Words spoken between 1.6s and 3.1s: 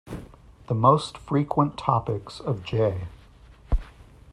topics of J.